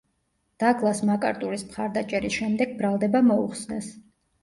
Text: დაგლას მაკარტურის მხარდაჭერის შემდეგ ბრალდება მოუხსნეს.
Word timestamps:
დაგლას 0.63 1.01
მაკარტურის 1.09 1.67
მხარდაჭერის 1.69 2.41
შემდეგ 2.41 2.77
ბრალდება 2.83 3.27
მოუხსნეს. 3.33 3.97